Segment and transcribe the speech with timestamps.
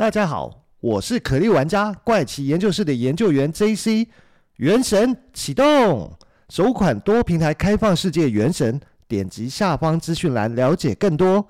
[0.00, 4.06] 大家好，我是可莉玩家怪奇研究室的研究员 JC。
[4.56, 6.16] 原神启动，
[6.48, 11.46] 首款多平台开放世界原神，点击下方资讯栏了解更多。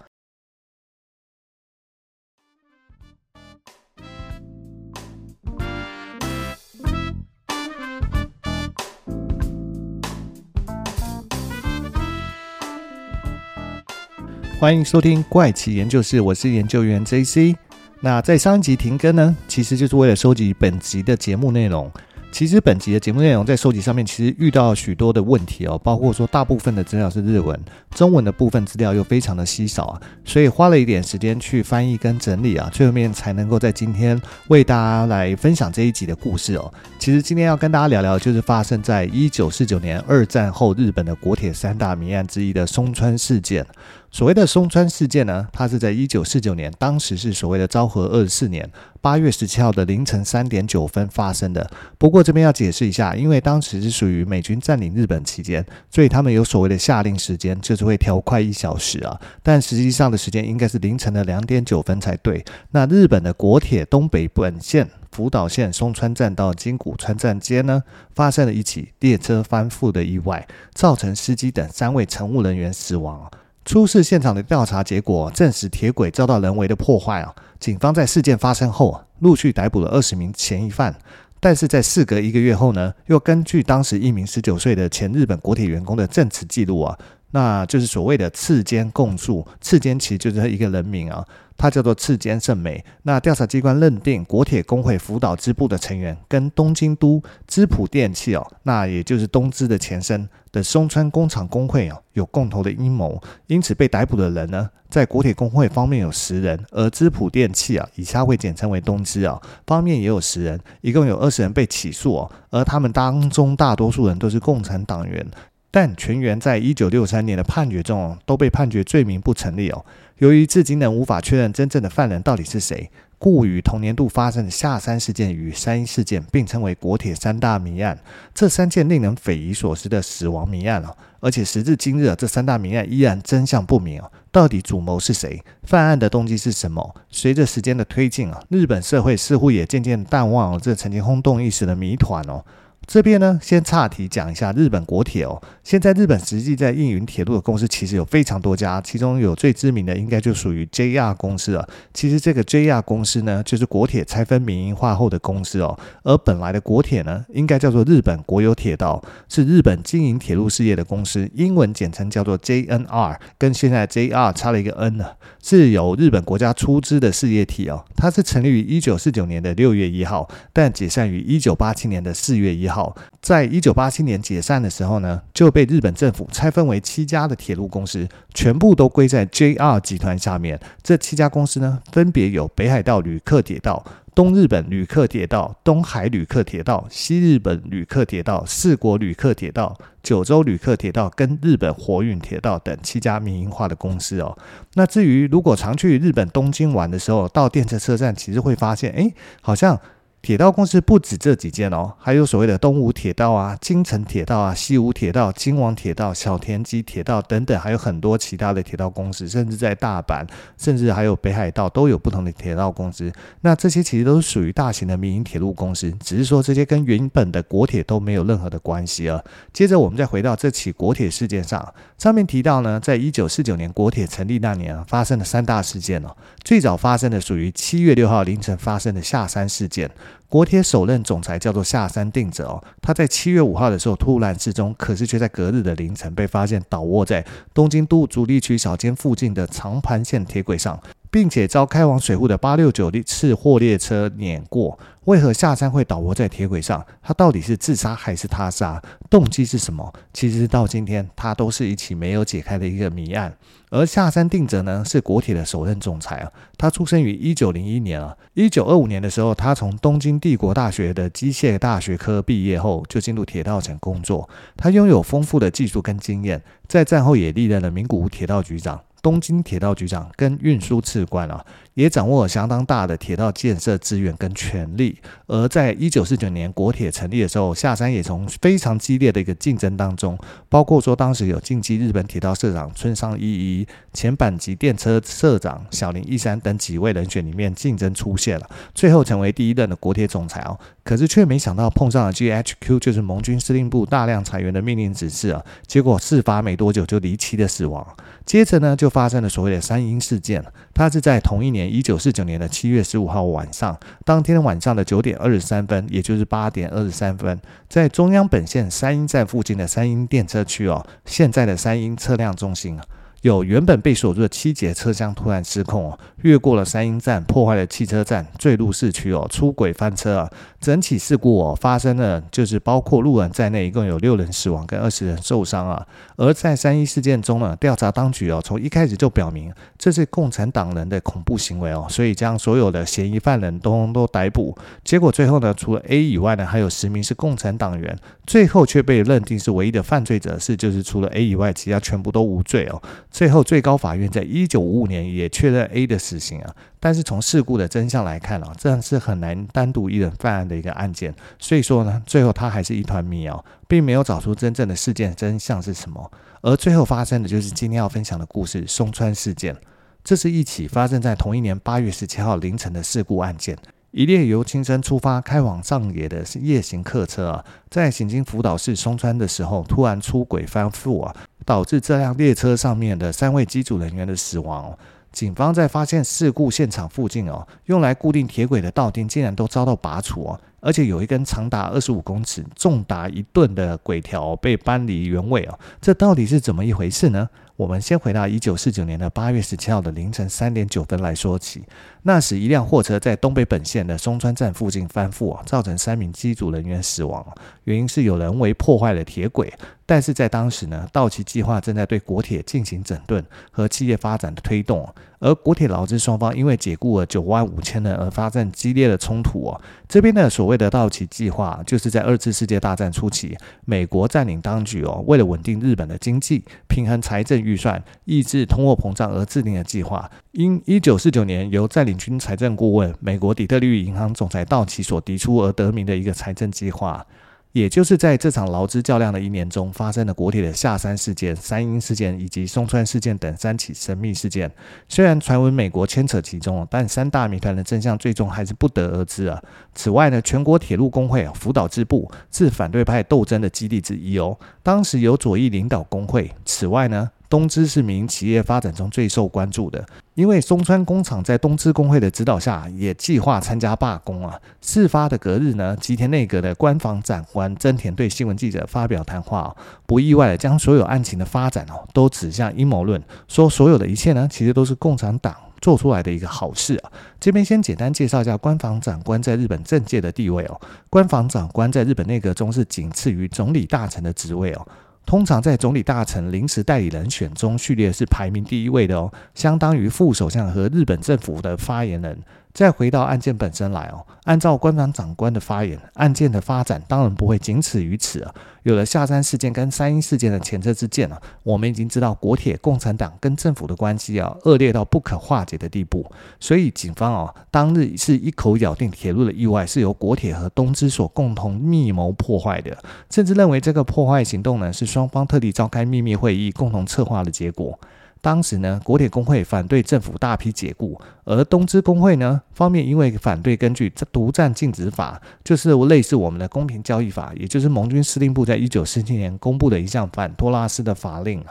[14.58, 17.55] 欢迎收听怪奇研究室，我是研究员 JC。
[18.02, 21.91] 那在上一集停更呢，其实就是为了收集本集的节目内容。
[22.32, 27.60] 其实本集的节目内容在收集上面，其实遇到许多的问题哦，包括说大部分的资料是日文，
[27.91, 36.72] 中文的部分资料又非常的稀少啊，所以花了一点时间去翻译跟整理啊，最后面才能够在今天为大家来分享这一集的故事哦。
[37.00, 43.66] 其实今天要跟大家聊聊，就是发生在一九四九年二战后日本的国铁三大谜案之一的松川事件。
[44.12, 48.69] 所谓的松川事件呢，它是在一九四九年，当时是所谓的昭和二十四年
[49.00, 51.70] 八月十七号的凌晨三点九分发生的。
[51.96, 59.16] 不过这边要解释一下，因为当时是属于美军占领日本期间，所以他们有所谓的下令时间，就是会调快一小时啊。
[59.44, 62.44] 但实际上的时间应该是凌晨的两点九分才对。
[62.72, 73.31] 那日本的国铁东北本线福岛线松川站到金谷川站间呢，发生了一起列车翻覆的意外，造成司机等三位乘务人员死亡。
[73.64, 77.34] 出事现场的调查结果证实，铁轨遭到人为的破坏啊！
[77.61, 80.97] 警方在事件发生后，陆续逮捕了二十名嫌疑犯。
[81.39, 86.98] 但是在事隔一个月后呢，又根据当时一名十九岁的前日本国铁员工的证词记录啊，
[87.31, 89.47] 那就是所谓的次间供述。
[89.61, 91.25] 次间其实就是一个人名啊。
[91.56, 92.83] 他叫做次间胜美。
[93.03, 115.27] 那调查机关认定国铁工会福岛支部的成员跟东京都资普电器哦，那也就是东芝的前身的松川工厂工会哦，有共同的阴谋，因此被逮捕的人呢，在国铁工会方面有十人，而资普电器啊，以下会简称为东芝啊，方面也有十人，一共有二十人被起诉哦，而他们当中大多数人都是共产党员。
[115.70, 119.84] 但全员在一九六三年的判决中都被判决罪名不成立哦。
[120.19, 127.98] 由于至今仍无法确认真正的犯人到底是谁，故与同年度发生的下山事件与三一事件并称为国铁三大谜案。
[128.34, 134.10] 这三件令人匪夷所思的死亡谜案哦，而且时至今日，这三大谜案依然真相不明哦。
[134.32, 135.42] 到底主谋是谁？
[135.62, 136.94] 犯案的动机是什么？
[137.10, 142.44] 随着时间的推进啊，日本社会似乎也渐渐淡忘了这曾经轰动一时的谜团哦。
[142.91, 145.41] 这边呢，先岔题讲一下日本国铁哦。
[145.62, 151.69] 现在日本实际在运营铁路的公司其实有非常多家，其中有最知名的应该就属于 JR 公司了。
[151.95, 155.78] 其实这个 JR 公司呢，就是国铁拆分民营化后的公司哦。
[156.03, 165.07] 而本来的国铁呢，应该叫做日本国有铁道，是日本经营铁路事业的公司，英文简称叫做 JNR，跟现在 JR 差了一个 N 呢，
[165.41, 167.84] 是由日本国家出资的事业体哦。
[167.95, 172.79] 它是成立于一九四九年的六月一号，但解散于一九八七年的四月一号。
[173.20, 180.58] 在一九八七年解散的时候呢，就被日本政府拆分为七家的铁路公司，全部都归在 JR 集团下面。
[180.82, 194.36] 这七家公司呢，分别有北海道旅客铁道、东日本旅客铁道、东海旅客铁道、西日本旅客铁道、四国旅客铁道、九州旅客铁道跟日本火运铁道等七家民营化的公司哦。
[194.74, 199.12] 那至于如果常去日本东京玩的时候，到电车车站，其实会发现，哎，
[199.42, 199.78] 好像。
[200.22, 210.26] 铁道公司不止这几间哦，还有所谓的东武铁道啊、京成铁道啊、西武铁道、京王铁道、小田急铁道等等，还有很多其他的铁道公司，甚至在大阪，
[210.59, 213.10] 甚至还有北海道都有不同的铁道公司。
[213.41, 219.22] 那这些其实都是属于大型的民营铁路公司，只是说这些跟原本的国铁都没有任何的关系啊。
[219.54, 226.14] 接着我们再回到这起国铁事件上，上面提到呢，在一九四九年国铁成立那年啊，发生了三大事件哦。
[226.44, 229.91] 最早发生的属于七月六号凌晨发生的下山事件。
[230.28, 240.81] 国铁首任总裁叫做下山定则哦，他在七月五号的时候突然失踪，可是却在隔日的凌晨被发现倒卧在东京都足立区小间附近的长盘线铁轨上。
[241.10, 244.78] 并且遭开往水户的八六九次货列车碾过。
[245.04, 246.84] 为何下山会倒卧在铁轨上？
[247.03, 248.80] 他到底是自杀还是他杀？
[249.09, 249.92] 动机是什么？
[250.12, 253.34] 其实到今天，他都是一起没有解开的一个谜案。
[253.71, 256.31] 而下山定则呢，是国铁的首任总裁啊。
[256.59, 258.17] 他出生于一九零一年啊。
[258.35, 264.29] 一九二五年的时候，他从东京帝国大学的机械大学科毕业后，就进入铁道城工作。
[264.57, 268.81] 他拥有丰富的技术跟经验，在战后也历任了名古屋铁道局长。
[269.02, 271.44] 东京铁道局长跟运输次官啊，
[271.75, 274.99] 也掌握了相当大的铁道建设资源跟权力。
[275.27, 280.19] 而在一九四九年国铁成立的时候，下山也从非常激烈的一个竞争当中，
[280.49, 290.59] 包括说当时有近畿日本铁道社长村上一一、前阪急电车社长小林一山等几位人选里面竞争出现了，最后成为第一任的国铁总裁哦。
[290.83, 297.87] 可是却没想到碰上了 GHQ，就是盟军司令部大量裁员的命令指示啊，结果事发没多久就离奇的死亡。
[298.27, 300.45] 接着呢，就发生了所谓的三鹰事件。
[300.75, 312.85] 它是在同一年一九四九年的七月十五号晚上，当天晚上的九点二十三分，也就是八点二十三分，在中央本线三鹰站附近的三鹰电车区哦，现在的三鹰车辆中心啊。
[313.23, 320.31] 有原本被锁住的七节车厢突然失控哦，越过了三鹰站，破坏了汽车站，坠入市区哦，出轨翻车啊！
[320.61, 325.87] 整起事故哦发生了，就是包括路人在内，一共有六人死亡跟二十人受伤啊。
[326.17, 334.55] 而在三一事件中呢，调查当局哦从一开始就表明这是共产党人的恐怖行为哦，所以将所有的嫌疑犯人都都逮捕。
[334.85, 342.83] 结果最后呢，除了 A 以外呢，还有十名是共产党员，最后却被认定是唯一的犯罪者是就是除了 A 以外，其他全部都无罪哦。
[343.11, 356.11] 最后，最高法院在一九五五年也确认 A 的死刑啊，但是从事故的真相来看啊，这是很难单独一人犯案的一个案件，所以说呢，最后他还是一团谜哦，并没有找出真正的事件真相是什么。
[356.41, 359.55] 而最后发生的就是今天要分享的故事——松川事件。
[360.03, 363.55] 这是一起发生在同一年八月十七号凌晨的事故案件。
[363.91, 371.15] 一列由青森出发开往上野的夜行客车啊，在行经福岛市松川的时候，突然出轨翻覆啊。
[371.44, 374.79] 导致这辆列车上面的三位机组人员的死亡。
[375.12, 385.59] 警方在发现事故现场附近哦，用来固定铁轨的道钉竟然都遭到拔除哦，而且有一根长达二十五公尺、重达一吨的轨条被搬离原位哦。
[385.81, 387.29] 这到底是怎么一回事呢？
[387.61, 391.62] 我们先回到一九四九年的八月十七号的凌晨三点九分来说起。
[392.05, 397.23] 那时，一辆货车在东北本线的松川站附近翻覆，造成三名机组人员死亡。
[397.65, 399.53] 原因是有人为破坏了铁轨。
[399.85, 409.61] 但是在当时呢，道奇计划正在对国铁进行整顿和企业发展的推动，而国铁劳资双方因为解雇了九万五千人而发生激烈的冲突哦。
[409.89, 420.08] 这边的所谓的道奇计划，就是在二次世界大战初期，美国占领当局哦，为了稳定日本的经济、平衡财政预算、抑制通货膨胀而制定的计划。
[420.32, 427.05] 因一九四九年由占领军财政顾问、美国底特律银行总裁道奇所提出而得名的一个财政计划。
[427.52, 434.49] 也就是在这场劳资较量的一年中，发生了国铁的下山事件、三鹰事件以及松川事件等三起神秘事件。
[434.88, 439.43] 虽然传闻美国牵扯其中，但三大谜团的真相最终还是不得而知啊。
[439.75, 444.38] 此外呢，全国铁路工会福岛支部是反对派斗争的基地之一哦。
[444.62, 446.31] 当时由左翼领导工会。
[446.44, 454.38] 此外呢，东芝是民营企业发展中最受关注的，因为松川工厂在东芝工会的指导下，也计划参加罢工啊。
[454.61, 459.55] 事发的隔日呢，吉田内阁的官房长官真田对新闻记者发表谈话，
[459.87, 466.91] 不意外的将所有案情的发展哦，都指向阴谋论，说所有的一切呢，其实都是共产党做出来的一个好事啊。
[467.21, 470.61] 这边先简单介绍一下官房长官在日本政界的地位哦。
[470.91, 474.67] 官房长官在日本内阁中是仅次于总理大臣的职位哦。
[475.06, 482.17] 通常在总理大臣临时代理人选中，序列是排名第一位的哦，相当于副首相和日本政府的发言人。
[482.52, 488.35] 再回到案件本身来哦，按照官房长官的发言，案件的发展当然不会仅此于此啊。
[488.64, 496.05] 有了下山事件跟三鹰事件的前车之鉴啊，我们已经知道国铁共产党跟政府的关系啊恶劣到不可化解的地步。
[496.38, 502.76] 所以警方哦，当日是一口咬定铁路的意外是由国铁和东芝所共同密谋破坏的，
[503.11, 507.78] 甚至认为这个破坏行动呢是双方特地召开秘密会议共同策划的结果。
[508.23, 521.43] 当时呢，国铁工会反对政府大批解雇，而东芝工会呢方面因为反对根据独占禁止法，就是类似我们的公平交易法，也就是盟军司令部在一九四七年公布的一项反托拉斯的法令。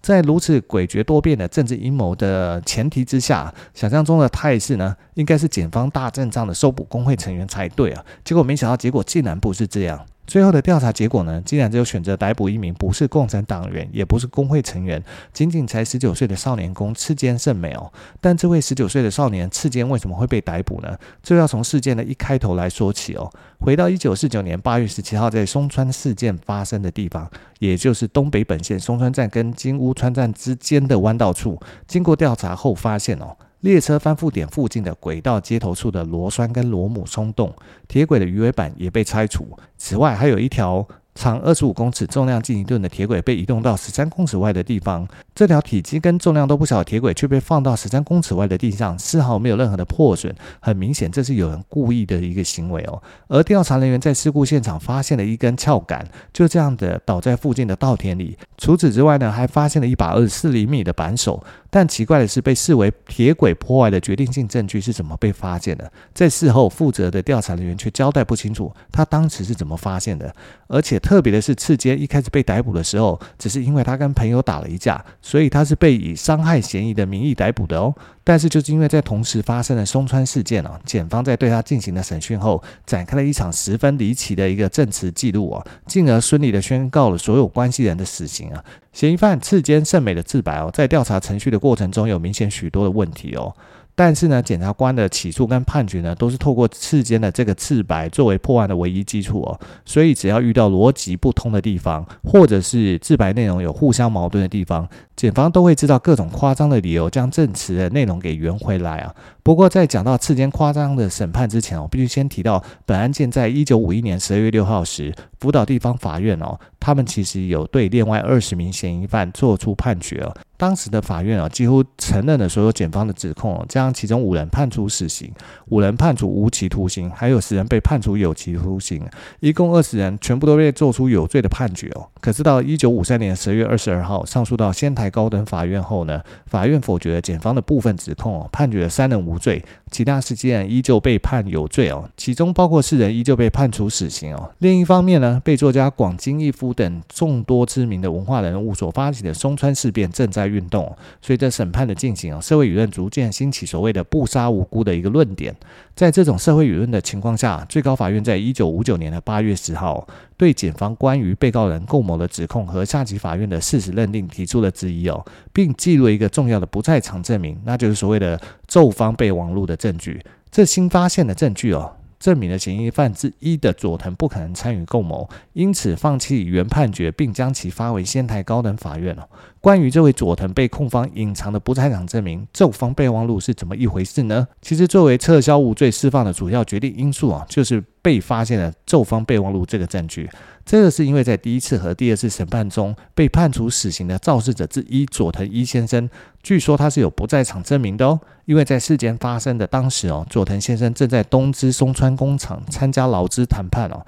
[0.00, 10.04] 在如此诡谲多变的政治阴谋的前提之下，想象中的态势呢，应该是检方大阵仗的搜捕工会成员才对啊，结果没想到结果竟然不是这样。
[10.28, 17.90] 最后的调查结果呢，竟然只有选择逮捕一名不是共产党员，也不是工会成员，仅仅才十九岁的少年宫赤间胜美哦。
[18.20, 20.98] 但这位十九岁的少年赤间为什么会被逮捕呢？
[21.22, 23.32] 就要从事件的一开头来说起哦。
[23.58, 33.34] 回到一九四九年八月十七号，在松川事件发生的地方，也就是东北本线松川站跟金屋川站之间的弯道处，经过调查后发现哦。
[33.60, 37.52] 列车翻覆点附近的轨道接头处的螺栓跟螺母松动，
[37.88, 39.58] 铁轨的鱼尾板也被拆除。
[39.76, 40.86] 此外，还有一条
[41.18, 45.06] 长二十五公尺、重量近一吨的铁轨被移动到十三公尺外的地方。
[45.34, 50.32] 这条体积跟重量都不小的铁轨却被放到十三公尺外的地上，丝毫没有任何的破损。
[50.60, 53.02] 很明显，这是有人故意的一个行为哦。
[53.26, 58.38] 而调查人员在事故现场发现了一根撬杆，就这样的倒在附近的稻田里。
[58.56, 61.42] 除此之外呢，还发现了一把二十四厘米的扳手。
[61.70, 65.92] 但奇怪的是，被视为铁轨破坏的决定性证据是怎么被发现的？
[66.14, 70.34] 在事后，负责的调查人员却交代不清楚他当时是怎么发现的。
[70.68, 77.94] 而且特别的是，次间一开始被逮捕的时候，只是因为他跟朋友打了一架，所以他是被以伤害嫌疑的名义逮捕的哦。
[78.22, 88.62] 但是就是因为在同时发生了松川事件啊，检方在对他进行了审讯后，展开了一场十分离奇的一个证词记录啊，进而顺利的宣告了所有关系人的死刑啊。
[88.92, 93.56] 嫌疑犯次间胜美的自白哦，在调查程序的过程中有明显许多的问题哦。
[93.98, 99.58] 但是呢，检察官的起诉跟判决呢，都是透过次间的这个自白作为破案的唯一基础哦。
[99.84, 109.12] 所以只要遇到逻辑不通的地方，或者是自白内容有互相矛盾的地方，检方都会知道各种夸张的理由，将证词的内容给圆回来啊。
[109.42, 120.32] 不过在讲到次间夸张的审判之前，我必须先提到，本案件在一九五一年十二月六号时，福岛地方法院哦，他们其实有对另外二十名嫌疑犯做出判决哦。
[120.56, 125.32] 当时的法院啊，几乎承认了所有检方的指控，将其中五人判处死刑，
[125.66, 129.04] 五人判处无期徒刑，还有十人被判处有期徒刑，
[129.40, 132.08] 一共二十人全部都被做出有罪的判决哦。
[132.20, 144.50] 可是到一九五三年十月二十二号上诉到仙台高等法院后呢，法院否决了检方的部分指控，判决了三人无罪，其他十几人依旧被判有罪哦，其中包括四人依旧被判处死刑哦。
[144.58, 155.54] 另一方面呢，被作家广津一夫等众多知名的文化人物所发起的松川事变正在运动，随着审判的进行，社会舆论逐渐兴起所谓的“不杀无辜”的一个论点。
[155.94, 160.06] 在这种社会舆论的情况下，最高法院在一九五九年的八月十号，
[160.38, 170.24] 对检方关于被告人共谋的指控和下级法院的事实认定提出了质疑哦，并记录一个重要的不在场证明，那就是所谓的奏方被网录的证据。
[170.50, 171.92] 这新发现的证据哦。
[172.18, 179.28] 证明了嫌疑犯之一的佐藤不可能参与共谋，因此放弃原判决，并将其发回仙台高等法院了。
[179.60, 184.46] 关于这位佐藤被控方隐藏的不在场证明奏方备忘录是怎么一回事呢？
[184.62, 190.28] 其实，作为撤销无罪释放的主要决定因素啊，就是被发现的奏方备忘录这个证据。
[190.68, 196.10] 这个是因为在第一次和第二次审判中被判处死刑的肇事者之一佐藤一先生，
[196.42, 198.20] 据说他是有不在场证明的哦。
[198.44, 204.04] 因为在事件发生的当时哦，佐藤先生正在东芝松川工厂参加劳资谈判哦。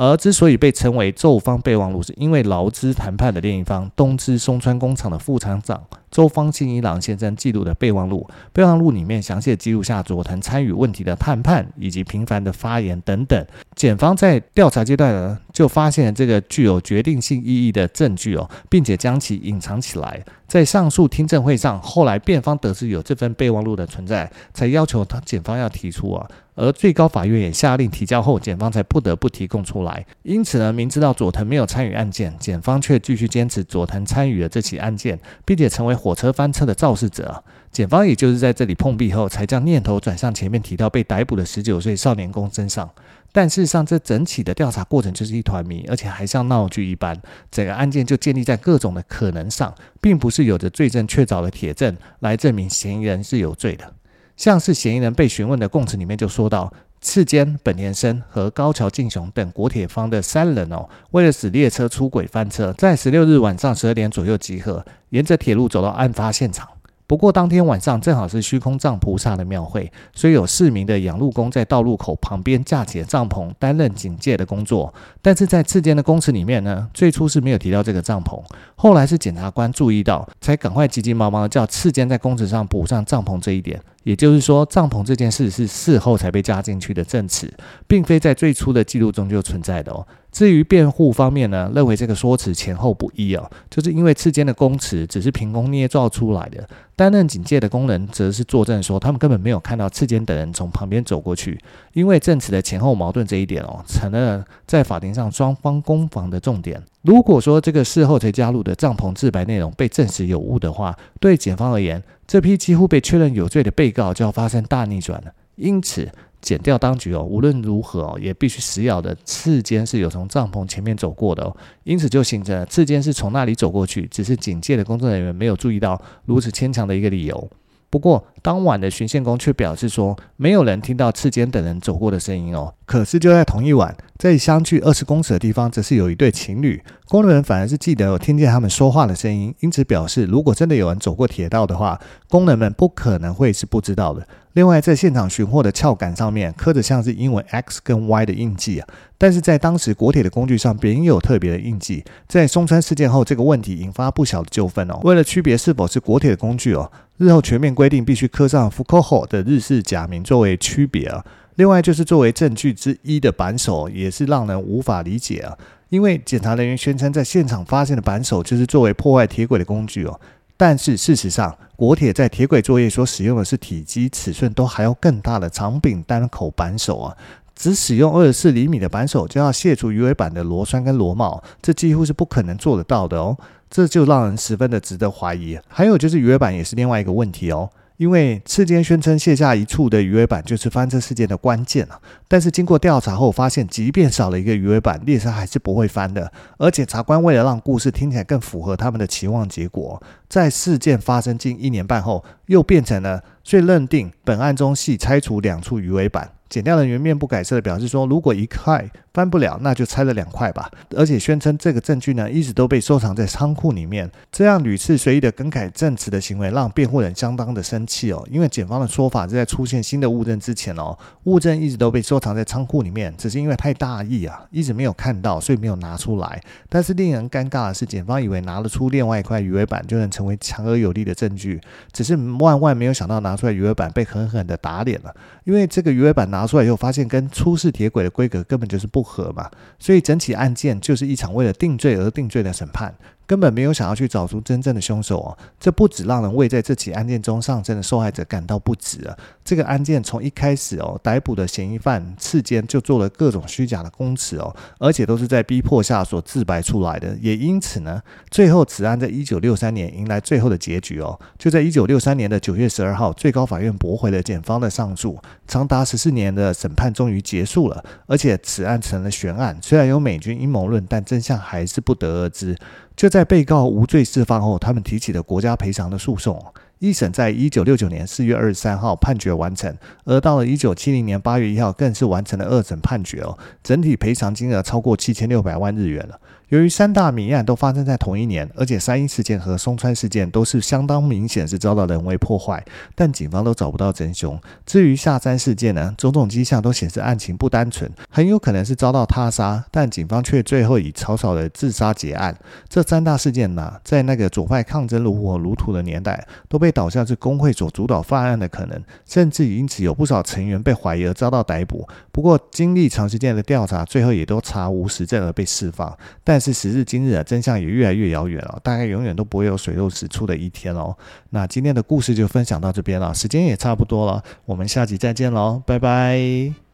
[0.00, 5.82] 而之所以被称为奏方备忘录，是因为劳资谈判的另一方东芝松川工厂的副厂长。
[6.08, 13.44] 周方信一郎先生记录的备忘录，备忘录里面详细记录下佐藤参与问题的谈判以及频繁的发言等等。
[13.74, 20.24] 检方在调查阶段呢，就发现了这个具有决定性意义的证据哦，并且将其隐藏起来。
[20.48, 26.26] 在上述听证会上，后来辩方得知有这份备忘录的存在，才要求他检方要提出啊。
[26.54, 30.04] 而最高法院也下令提交后，检方才不得不提供出来。
[30.22, 35.98] 因此呢，明知道佐藤没有参与案件，检方却继续坚持佐藤参与了这起案件，并且成为。
[35.98, 42.90] 火车翻车的肇事者，检方也就是在这里碰壁后，才将念头转向前面提到被逮捕的十九岁少年宫身上。
[43.30, 47.20] 但事实上，这整体的调查过程就是一团谜，而且还像闹剧一般。
[47.50, 53.92] 整个案件就建立在各种的可能上，并不是有着罪证确凿的铁证来证明嫌疑人是有罪的。
[54.36, 56.72] 像是嫌疑人被询问的供词里面就说到。
[57.00, 66.66] 次间，本田生和高桥敬雄等国铁方的三人哦，为了使列车出轨翻车，在十六日晚上十二点左右集合，沿着铁路走到案发现场。
[67.08, 74.92] 不过当天晚上正好是虚空藏菩萨的庙会，所以有四名的养路工在道路口旁边架起了帐篷，担任警戒的工作。
[75.22, 78.38] 但是在次间的供词里面呢，最初是没有提到这个帐篷，
[78.76, 83.80] 后来是检察官注意到，才赶快急急忙忙叫次间在供词上补上帐篷这一点。
[84.04, 87.52] 也就是说，帐篷这件事是事后才被加进去的证词，
[87.86, 90.06] 并非在最初的记录中就存在的哦。
[90.30, 101.58] 至于辩护方面呢，认为这个说辞前后不一哦，就是因为次间的供词只是凭空捏造出来的，担任警戒的工人则是作证说他们根本没有看到次间等人从旁边走过去。
[101.92, 106.80] 因为证词的前后矛盾这一点哦，成了在法庭上双方攻防的重点。
[107.02, 115.32] 如果说这个事后才加入的帐篷自白内容被证实有误的话，对检方而言，这批几乎被确认有罪的被告就要发生大逆转了。
[115.56, 116.08] 因此。
[116.40, 127.50] 剪掉当局哦，无论如何哦，也必须死咬的刺尖是有从帐篷前面走过的哦，因此就形成了次间是从那里走过去，只是警戒的工作人员没有注意到如此牵强的一个理由。
[127.90, 132.72] 不过当晚的巡线工却表示说，没有人听到次间等人走过的声音哦。
[132.86, 142.00] 可是就在同一晚，在相距二十公尺的地方，则是有一对情侣，工人们反而是记得有听见他们说话的声音，因此表示，如果真的有人走过铁道的话，
[142.30, 144.26] 工人们不可能会是不知道的。
[144.54, 148.88] 另外，在现场寻获的撬杆上面刻着像是英文 X 跟 Y 的印记啊，
[149.18, 152.02] 但是在当时国铁的工具上别有特别的印记。
[152.26, 154.98] 在松川事件后，这个问题引发不小的纠纷哦。
[155.04, 161.24] 为了区别是否是国铁的工具哦，日后全面规定必须刻上 Fukuho 的日式假名作为区别啊。
[161.56, 165.58] 另外就是作为证据之一的扳手，也是让人无法理解啊。
[165.88, 170.20] 因为检查人员宣称在现场发现的扳手就是作为破坏铁轨的工具哦。
[170.56, 177.16] 但是事实上，国铁在铁轨作业所使用的是体积尺寸都还要更大的长柄单口扳手啊。
[177.56, 183.36] 只使用二十四厘米的扳手就要卸除鱼尾板的螺栓跟螺帽，这几乎是不可能做得到的哦。
[183.68, 185.58] 这就让人十分的值得怀疑。
[185.66, 187.68] 还有就是鱼尾板也是另外一个问题哦。
[187.98, 196.32] 因为次间宣称卸下一处的鱼尾板就是翻车事件的关键啊，但是经过调查后发现，即便少了一个鱼尾板，列车还是不会翻的。
[196.58, 206.30] 而检察官为了让故事听起来更符合他们的期望，结果在事件发生近一年半后，又变成了，所以认定本案中系拆除两处鱼尾板。
[206.48, 208.82] 检调人员面不改色的表示说：“如果一块
[209.12, 214.10] 翻不了，那就拆了两块吧。”而且宣称这个证据呢，一直都被收藏在仓库里面。
[214.32, 218.26] 这样屡次随意的更改证词的行为，让辩护人相当的生气哦。
[218.30, 226.40] 因为检方的说法是在出现新的物证之前哦，物证一直都被收藏在仓库里面，只是因为太大意啊，一直没有看到，所以没有拿出来。
[226.70, 231.60] 但是令人尴尬的是，检方以为拿得出另外一块鱼尾板就能成为强而有力的证据，
[231.92, 235.14] 只是万万没有想到拿出来鱼尾板被狠狠的打脸了。
[235.44, 239.48] 因为这个鱼尾板拿出来以后，发现跟出事铁轨的规格根本就是不合嘛，
[239.78, 242.92] 所以整起案件就是一场为了定罪而定罪的审判。
[243.28, 249.14] 根本没有想要去找出真正的凶手哦，这不止让人为在这起案件中丧生的受害者感到不值啊！
[249.44, 257.14] 这个案件从一开始哦，逮捕的嫌疑犯次间就做了各种虚假的供词哦，而且都是在逼迫下所自白出来的。
[257.20, 269.58] 也因此呢，最后此案在一九六三年迎来最后的结局哦，就在一九六三年的九月十二号，最高法院驳回了检方的上诉，长达十四年的审判终于结束了，而且此案成了悬案。
[269.60, 272.56] 虽然有美军阴谋论，但真相还是不得而知。
[272.98, 276.44] 就在被告无罪释放后，他们提起了国家赔偿的诉讼。
[276.80, 279.72] 一审在一九六九年四月二十三号判决完成，
[280.04, 283.38] 而到了一九七零年八月一号，更是完成了二审判决哦。
[283.62, 286.18] 整体赔偿金额超过七千六百万日元了。
[286.48, 294.40] 由于三大谜案都发生在同一年，而且三一事件和松川事件都是相当明显是遭到人为破坏，但警方都找不到真凶。
[294.64, 302.34] 至于下山事件呢，种种迹象都显示案情不单纯，很有可能是遭到他杀，但警方却最后以草草的自杀结案。
[302.66, 311.86] 这三大事件呢，在那个左派抗争如火如荼的年代，都被导向是工会所主导犯案的可能，甚至因此有不少成员被怀疑而遭到逮捕。
[312.10, 315.94] 不过，经历长时间的调查，最后也都查无实证而被释放。
[316.24, 320.96] 但但是时至今日啊，真相也越来越遥远了，大概永远都不会有水落石出的一天哦。
[321.30, 326.67] 那今天的故事就分享到这边了，时间也差不多了，我们下集再见喽，拜拜。